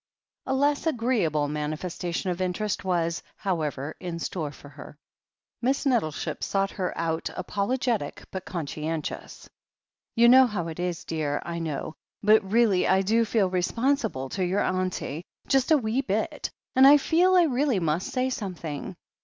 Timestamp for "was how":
2.83-3.61